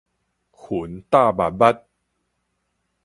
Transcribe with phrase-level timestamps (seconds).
[0.03, 0.07] 雲罩密
[1.59, 1.79] 密